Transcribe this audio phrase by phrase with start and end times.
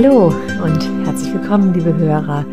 [0.00, 0.28] Hallo
[0.62, 2.46] und herzlich willkommen, liebe Hörer,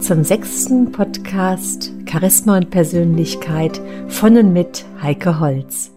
[0.00, 5.92] zum sechsten Podcast Charisma und Persönlichkeit von und mit Heike Holz.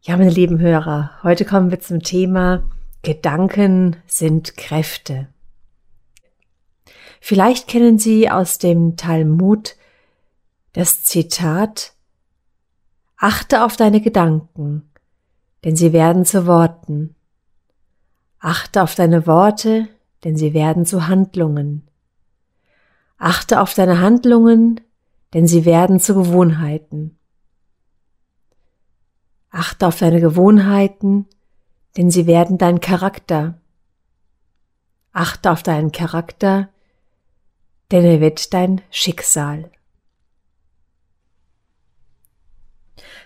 [0.00, 2.62] Ja, meine lieben Hörer, heute kommen wir zum Thema
[3.02, 5.28] Gedanken sind Kräfte.
[7.20, 9.76] Vielleicht kennen Sie aus dem Talmud
[10.72, 11.92] das Zitat
[13.18, 14.90] Achte auf deine Gedanken,
[15.64, 17.14] denn sie werden zu Worten.
[18.44, 19.86] Achte auf deine Worte,
[20.24, 21.88] denn sie werden zu Handlungen.
[23.16, 24.80] Achte auf deine Handlungen,
[25.32, 27.16] denn sie werden zu Gewohnheiten.
[29.50, 31.28] Achte auf deine Gewohnheiten,
[31.96, 33.60] denn sie werden dein Charakter.
[35.12, 36.68] Achte auf deinen Charakter,
[37.92, 39.70] denn er wird dein Schicksal.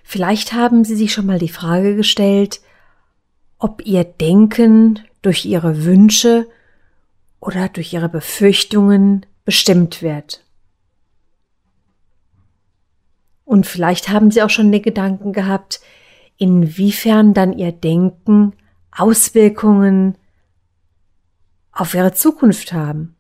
[0.05, 2.61] Vielleicht haben Sie sich schon mal die Frage gestellt,
[3.58, 6.46] ob Ihr Denken durch Ihre Wünsche
[7.40, 10.44] oder durch Ihre Befürchtungen bestimmt wird.
[13.44, 15.80] Und vielleicht haben Sie auch schon den Gedanken gehabt,
[16.36, 18.52] inwiefern dann Ihr Denken
[18.90, 20.16] Auswirkungen
[21.72, 23.14] auf Ihre Zukunft haben.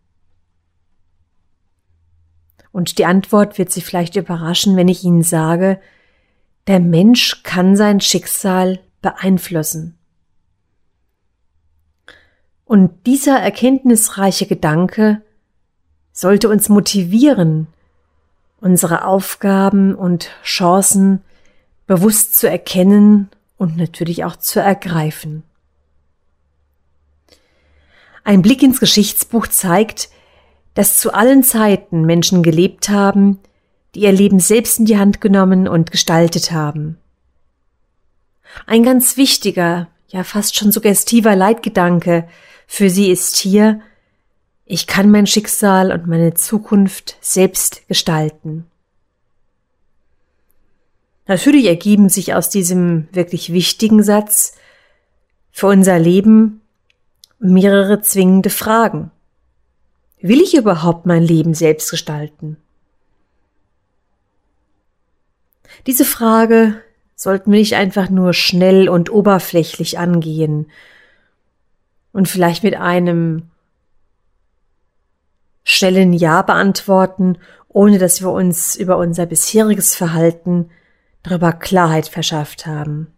[2.72, 5.80] Und die Antwort wird Sie vielleicht überraschen, wenn ich Ihnen sage,
[6.66, 9.96] der Mensch kann sein Schicksal beeinflussen.
[12.66, 15.22] Und dieser erkenntnisreiche Gedanke
[16.12, 17.68] sollte uns motivieren,
[18.60, 21.22] unsere Aufgaben und Chancen
[21.86, 25.44] bewusst zu erkennen und natürlich auch zu ergreifen.
[28.24, 30.08] Ein Blick ins Geschichtsbuch zeigt,
[30.74, 33.38] dass zu allen Zeiten Menschen gelebt haben,
[33.94, 36.98] die ihr Leben selbst in die Hand genommen und gestaltet haben.
[38.66, 42.26] Ein ganz wichtiger, ja fast schon suggestiver Leitgedanke
[42.66, 43.80] für sie ist hier,
[44.64, 48.66] ich kann mein Schicksal und meine Zukunft selbst gestalten.
[51.26, 54.56] Natürlich ergeben sich aus diesem wirklich wichtigen Satz
[55.50, 56.60] für unser Leben
[57.38, 59.10] mehrere zwingende Fragen.
[60.20, 62.56] Will ich überhaupt mein Leben selbst gestalten?
[65.86, 66.80] Diese Frage
[67.14, 70.70] sollten wir nicht einfach nur schnell und oberflächlich angehen
[72.16, 73.50] und vielleicht mit einem
[75.64, 77.36] schnellen Ja beantworten,
[77.68, 80.70] ohne dass wir uns über unser bisheriges Verhalten
[81.22, 83.08] darüber Klarheit verschafft haben.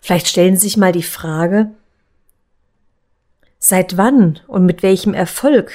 [0.00, 1.70] Vielleicht stellen Sie sich mal die Frage,
[3.60, 5.70] seit wann und mit welchem Erfolg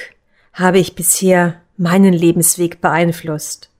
[0.52, 3.70] habe ich bisher meinen Lebensweg beeinflusst?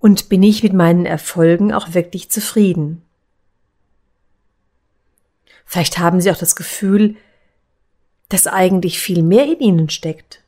[0.00, 3.02] Und bin ich mit meinen Erfolgen auch wirklich zufrieden?
[5.70, 7.16] Vielleicht haben Sie auch das Gefühl,
[8.28, 10.42] dass eigentlich viel mehr in Ihnen steckt.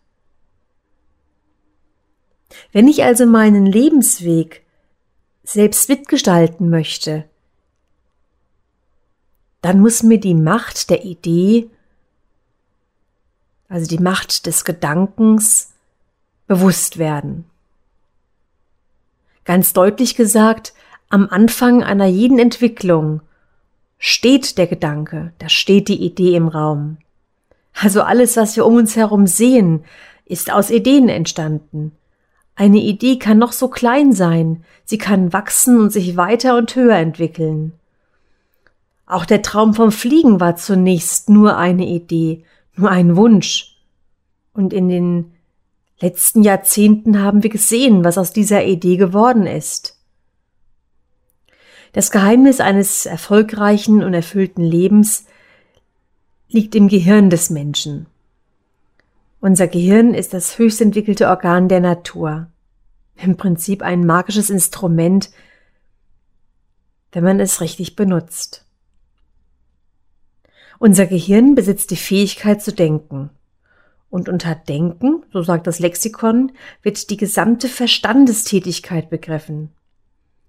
[2.72, 4.62] Wenn ich also meinen Lebensweg
[5.44, 7.24] selbst mitgestalten möchte,
[9.60, 11.70] dann muss mir die Macht der Idee
[13.72, 15.72] also die Macht des Gedankens,
[16.46, 17.46] bewusst werden.
[19.46, 20.74] Ganz deutlich gesagt,
[21.08, 23.22] am Anfang einer jeden Entwicklung
[24.04, 26.96] steht der Gedanke, da steht die Idee im Raum.
[27.72, 29.84] Also alles, was wir um uns herum sehen,
[30.24, 31.92] ist aus Ideen entstanden.
[32.56, 36.96] Eine Idee kann noch so klein sein, sie kann wachsen und sich weiter und höher
[36.96, 37.74] entwickeln.
[39.06, 43.76] Auch der Traum vom Fliegen war zunächst nur eine Idee, nur ein Wunsch.
[44.52, 45.32] Und in den
[46.00, 49.96] letzten Jahrzehnten haben wir gesehen, was aus dieser Idee geworden ist.
[51.92, 55.26] Das Geheimnis eines erfolgreichen und erfüllten Lebens
[56.48, 58.06] liegt im Gehirn des Menschen.
[59.40, 62.48] Unser Gehirn ist das höchst entwickelte Organ der Natur.
[63.16, 65.30] Im Prinzip ein magisches Instrument,
[67.12, 68.64] wenn man es richtig benutzt.
[70.78, 73.30] Unser Gehirn besitzt die Fähigkeit zu denken.
[74.08, 76.52] Und unter Denken, so sagt das Lexikon,
[76.82, 79.70] wird die gesamte Verstandestätigkeit begriffen.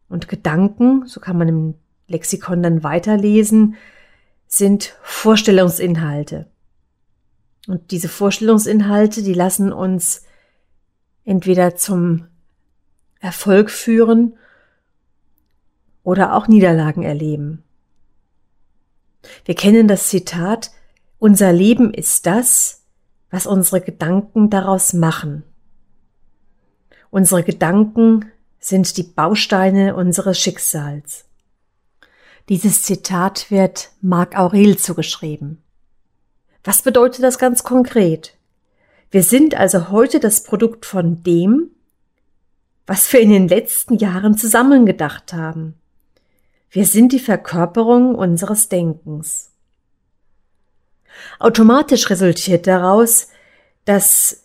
[0.10, 1.74] Und Gedanken, so kann man im
[2.08, 3.76] Lexikon dann weiterlesen,
[4.48, 6.48] sind Vorstellungsinhalte.
[7.68, 10.24] Und diese Vorstellungsinhalte, die lassen uns
[11.24, 12.28] entweder zum
[13.20, 14.38] Erfolg führen
[16.04, 17.64] oder auch Niederlagen erleben.
[19.46, 20.72] Wir kennen das Zitat,
[21.18, 22.84] unser Leben ist das,
[23.30, 25.44] was unsere Gedanken daraus machen.
[27.10, 28.32] Unsere Gedanken
[28.64, 31.26] sind die Bausteine unseres Schicksals.
[32.48, 35.62] Dieses Zitat wird Marc Aurel zugeschrieben.
[36.64, 38.38] Was bedeutet das ganz konkret?
[39.12, 41.72] Wir sind also heute das Produkt von dem,
[42.88, 45.76] was wir in den letzten Jahren zusammengedacht haben.
[46.70, 49.52] Wir sind die Verkörperung unseres Denkens.
[51.38, 53.28] Automatisch resultiert daraus,
[53.84, 54.43] dass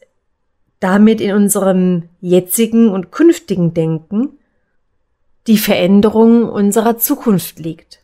[0.80, 4.38] damit in unserem jetzigen und künftigen Denken
[5.46, 8.00] die Veränderung unserer Zukunft liegt.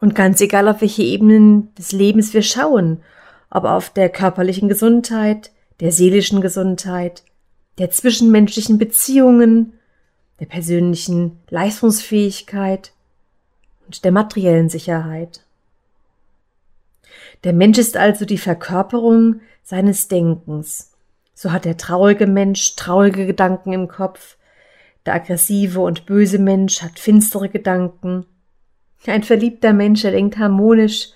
[0.00, 3.02] Und ganz egal, auf welche Ebenen des Lebens wir schauen,
[3.50, 5.50] ob auf der körperlichen Gesundheit,
[5.80, 7.22] der seelischen Gesundheit,
[7.78, 9.74] der zwischenmenschlichen Beziehungen,
[10.40, 12.92] der persönlichen Leistungsfähigkeit
[13.86, 15.42] und der materiellen Sicherheit.
[17.44, 20.92] Der Mensch ist also die Verkörperung seines Denkens.
[21.40, 24.36] So hat der traurige Mensch traurige Gedanken im Kopf,
[25.06, 28.26] der aggressive und böse Mensch hat finstere Gedanken,
[29.06, 31.10] ein verliebter Mensch, der denkt harmonisch,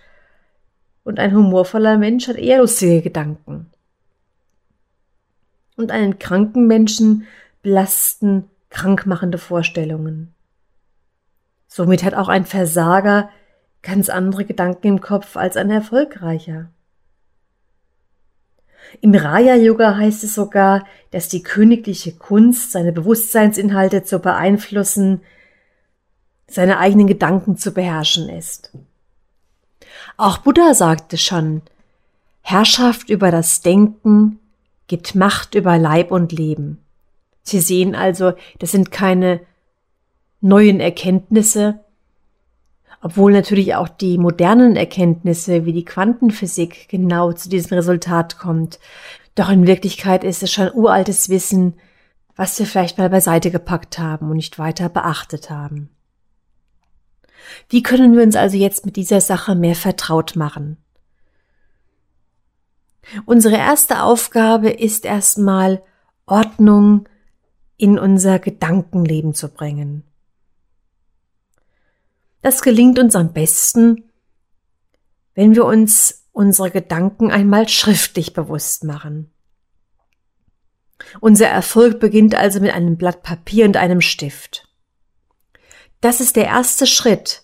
[1.03, 3.73] und ein humorvoller Mensch hat eher lustige Gedanken.
[5.77, 7.27] Und einen kranken Menschen
[7.63, 10.33] belasten krankmachende Vorstellungen.
[11.67, 13.29] Somit hat auch ein Versager
[13.83, 16.71] ganz andere Gedanken im Kopf als ein erfolgreicher.
[19.01, 25.23] Im Raya-Yoga heißt es sogar, dass die königliche Kunst, seine Bewusstseinsinhalte zu beeinflussen,
[26.47, 28.73] seine eigenen Gedanken zu beherrschen ist.
[30.17, 31.63] Auch Buddha sagte schon,
[32.43, 34.39] Herrschaft über das Denken
[34.87, 36.79] gibt Macht über Leib und Leben.
[37.43, 39.41] Sie sehen also, das sind keine
[40.41, 41.81] neuen Erkenntnisse,
[43.03, 48.79] obwohl natürlich auch die modernen Erkenntnisse wie die Quantenphysik genau zu diesem Resultat kommt.
[49.35, 51.75] Doch in Wirklichkeit ist es schon uraltes Wissen,
[52.37, 55.91] was wir vielleicht mal beiseite gepackt haben und nicht weiter beachtet haben.
[57.69, 60.77] Wie können wir uns also jetzt mit dieser Sache mehr vertraut machen?
[63.27, 65.83] Unsere erste Aufgabe ist erstmal
[66.25, 67.09] Ordnung
[67.77, 70.05] in unser Gedankenleben zu bringen.
[72.43, 74.11] Das gelingt uns am besten,
[75.35, 79.31] wenn wir uns unsere Gedanken einmal schriftlich bewusst machen.
[81.21, 84.69] Unser Erfolg beginnt also mit einem Blatt Papier und einem Stift.
[86.01, 87.43] Das ist der erste Schritt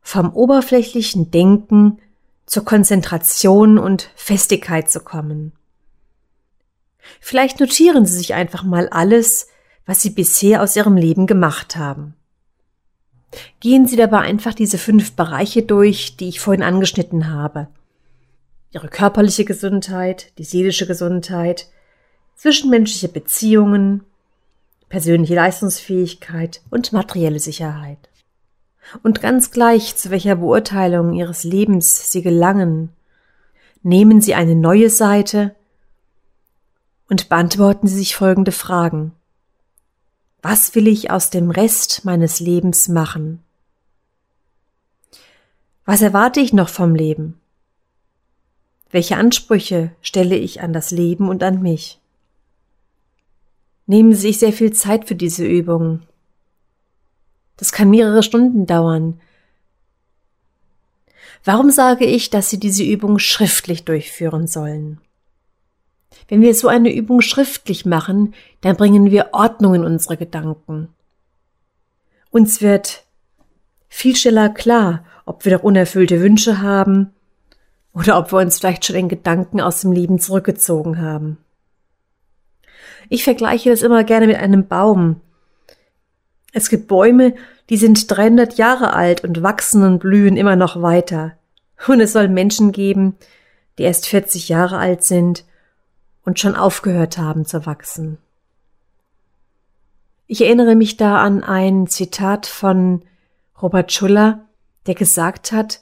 [0.00, 1.98] vom oberflächlichen Denken
[2.44, 5.52] zur Konzentration und Festigkeit zu kommen.
[7.20, 9.48] Vielleicht notieren Sie sich einfach mal alles,
[9.86, 12.14] was Sie bisher aus Ihrem Leben gemacht haben.
[13.60, 17.68] Gehen Sie dabei einfach diese fünf Bereiche durch, die ich vorhin angeschnitten habe.
[18.72, 21.68] Ihre körperliche Gesundheit, die seelische Gesundheit,
[22.36, 24.02] zwischenmenschliche Beziehungen,
[24.88, 28.10] persönliche Leistungsfähigkeit und materielle Sicherheit.
[29.02, 32.90] Und ganz gleich, zu welcher Beurteilung Ihres Lebens Sie gelangen,
[33.82, 35.54] nehmen Sie eine neue Seite
[37.08, 39.12] und beantworten Sie sich folgende Fragen.
[40.46, 43.42] Was will ich aus dem Rest meines Lebens machen?
[45.86, 47.40] Was erwarte ich noch vom Leben?
[48.90, 51.98] Welche Ansprüche stelle ich an das Leben und an mich?
[53.86, 56.02] Nehmen Sie sich sehr viel Zeit für diese Übung.
[57.56, 59.18] Das kann mehrere Stunden dauern.
[61.42, 65.00] Warum sage ich, dass Sie diese Übung schriftlich durchführen sollen?
[66.28, 70.88] Wenn wir so eine Übung schriftlich machen, dann bringen wir Ordnung in unsere Gedanken.
[72.30, 73.04] Uns wird
[73.88, 77.10] viel schneller klar, ob wir noch unerfüllte Wünsche haben
[77.92, 81.38] oder ob wir uns vielleicht schon in Gedanken aus dem Leben zurückgezogen haben.
[83.08, 85.20] Ich vergleiche das immer gerne mit einem Baum.
[86.52, 87.34] Es gibt Bäume,
[87.68, 91.36] die sind 300 Jahre alt und wachsen und blühen immer noch weiter.
[91.86, 93.16] Und es soll Menschen geben,
[93.78, 95.44] die erst 40 Jahre alt sind
[96.24, 98.18] und schon aufgehört haben zu wachsen.
[100.26, 103.02] Ich erinnere mich da an ein Zitat von
[103.60, 104.46] Robert Schuller,
[104.86, 105.80] der gesagt hat,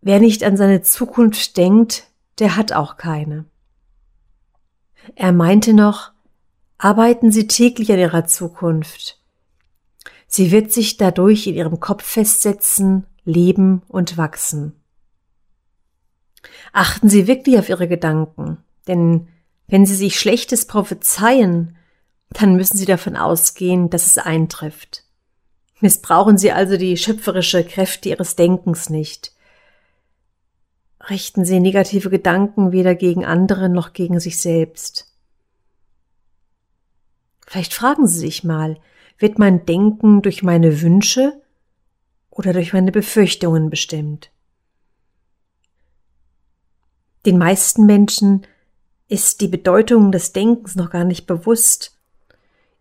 [0.00, 2.06] wer nicht an seine Zukunft denkt,
[2.38, 3.44] der hat auch keine.
[5.14, 6.10] Er meinte noch,
[6.78, 9.20] arbeiten Sie täglich an Ihrer Zukunft.
[10.26, 14.74] Sie wird sich dadurch in Ihrem Kopf festsetzen, leben und wachsen.
[16.72, 19.28] Achten Sie wirklich auf Ihre Gedanken, denn
[19.68, 21.76] wenn Sie sich Schlechtes prophezeien,
[22.30, 25.04] dann müssen Sie davon ausgehen, dass es eintrifft.
[25.80, 29.32] Missbrauchen Sie also die schöpferische Kräfte Ihres Denkens nicht.
[31.08, 35.12] Richten Sie negative Gedanken weder gegen andere noch gegen sich selbst.
[37.46, 38.78] Vielleicht fragen Sie sich mal,
[39.18, 41.40] wird mein Denken durch meine Wünsche
[42.30, 44.30] oder durch meine Befürchtungen bestimmt.
[47.24, 48.46] Den meisten Menschen
[49.08, 51.96] ist die Bedeutung des Denkens noch gar nicht bewusst.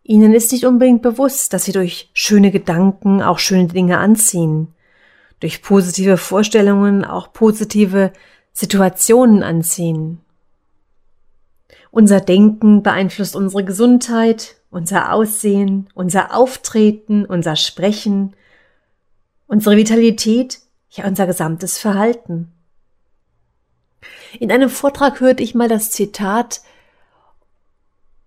[0.03, 4.69] Ihnen ist nicht unbedingt bewusst, dass sie durch schöne Gedanken auch schöne Dinge anziehen,
[5.39, 8.11] durch positive Vorstellungen auch positive
[8.53, 10.21] Situationen anziehen.
[11.91, 18.35] Unser Denken beeinflusst unsere Gesundheit, unser Aussehen, unser Auftreten, unser Sprechen,
[19.47, 20.59] unsere Vitalität,
[20.91, 22.51] ja unser gesamtes Verhalten.
[24.39, 26.61] In einem Vortrag hörte ich mal das Zitat,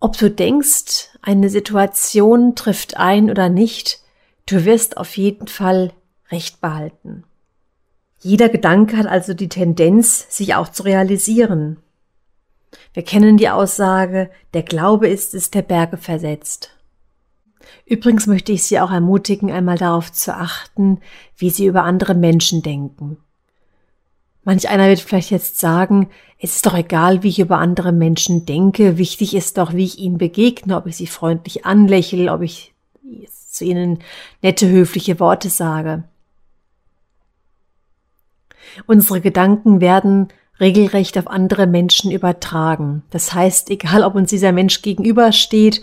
[0.01, 4.01] ob du denkst, eine Situation trifft ein oder nicht,
[4.47, 5.93] du wirst auf jeden Fall
[6.31, 7.25] Recht behalten.
[8.21, 11.79] Jeder Gedanke hat also die Tendenz, sich auch zu realisieren.
[12.93, 16.71] Wir kennen die Aussage, der Glaube ist es, der Berge versetzt.
[17.87, 21.01] Übrigens möchte ich Sie auch ermutigen, einmal darauf zu achten,
[21.37, 23.19] wie Sie über andere Menschen denken.
[24.49, 28.47] Manch einer wird vielleicht jetzt sagen, es ist doch egal, wie ich über andere Menschen
[28.47, 32.73] denke, wichtig ist doch, wie ich ihnen begegne, ob ich sie freundlich anlächle, ob ich
[33.51, 33.99] zu ihnen
[34.41, 36.05] nette, höfliche Worte sage.
[38.87, 40.29] Unsere Gedanken werden
[40.59, 43.03] regelrecht auf andere Menschen übertragen.
[43.11, 45.83] Das heißt, egal ob uns dieser Mensch gegenübersteht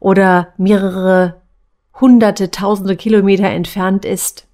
[0.00, 1.40] oder mehrere
[1.98, 4.46] hunderte, tausende Kilometer entfernt ist,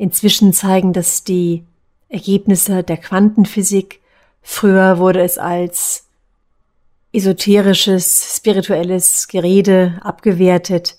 [0.00, 1.66] Inzwischen zeigen das die
[2.08, 4.00] Ergebnisse der Quantenphysik.
[4.40, 6.08] Früher wurde es als
[7.12, 10.96] esoterisches, spirituelles Gerede abgewertet.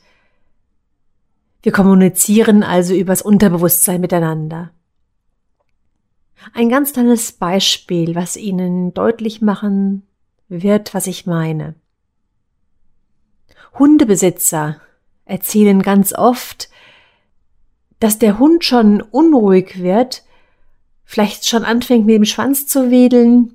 [1.63, 4.69] Wir kommunizieren also übers Unterbewusstsein miteinander.
[6.53, 10.03] Ein ganz kleines Beispiel, was Ihnen deutlich machen
[10.47, 11.73] wird, was ich meine.
[13.79, 14.79] Hundebesitzer
[15.25, 16.69] erzählen ganz oft,
[18.01, 20.23] dass der Hund schon unruhig wird,
[21.05, 23.53] vielleicht schon anfängt mit dem Schwanz zu wedeln,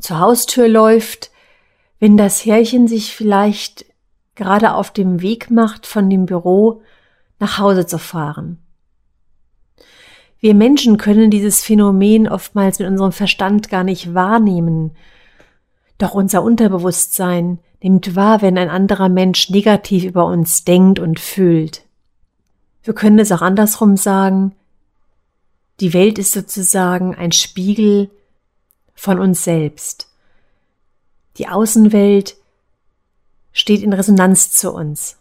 [0.00, 1.30] zur Haustür läuft,
[1.98, 3.84] wenn das Härchen sich vielleicht
[4.36, 6.80] gerade auf dem Weg macht, von dem Büro
[7.38, 8.58] nach Hause zu fahren.
[10.38, 14.92] Wir Menschen können dieses Phänomen oftmals mit unserem Verstand gar nicht wahrnehmen.
[15.98, 21.84] Doch unser Unterbewusstsein nimmt wahr, wenn ein anderer Mensch negativ über uns denkt und fühlt.
[22.82, 24.54] Wir können es auch andersrum sagen.
[25.80, 28.10] Die Welt ist sozusagen ein Spiegel
[28.94, 30.08] von uns selbst.
[31.36, 32.36] Die Außenwelt
[33.52, 35.18] steht in Resonanz zu uns.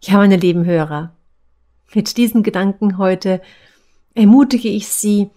[0.00, 1.12] Ja, meine lieben Hörer,
[1.94, 3.40] mit diesen Gedanken heute
[4.14, 5.30] ermutige ich Sie,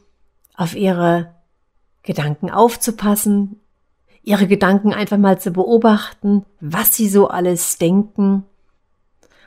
[0.56, 1.34] auf Ihre
[2.04, 3.60] Gedanken aufzupassen,
[4.24, 8.46] Ihre Gedanken einfach mal zu beobachten, was Sie so alles denken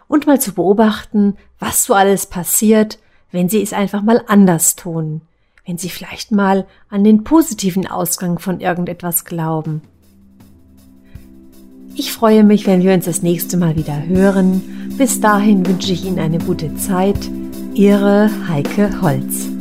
[0.09, 2.99] und mal zu beobachten, was so alles passiert,
[3.33, 5.23] wenn Sie es einfach mal anders tun,
[5.67, 9.83] wenn Sie vielleicht mal an den positiven Ausgang von irgendetwas glauben.
[11.97, 14.95] Ich freue mich, wenn wir uns das nächste Mal wieder hören.
[14.99, 17.31] Bis dahin wünsche ich Ihnen eine gute Zeit.
[17.73, 19.54] Ihre Heike Holz.